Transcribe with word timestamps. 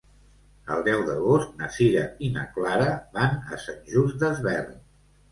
El 0.75 0.79
deu 0.85 1.01
d'agost 1.09 1.51
na 1.59 1.67
Sira 1.75 2.05
i 2.27 2.29
na 2.37 2.45
Clara 2.55 2.87
van 3.19 3.35
a 3.57 3.61
Sant 3.65 3.83
Just 3.91 4.17
Desvern. 4.23 4.73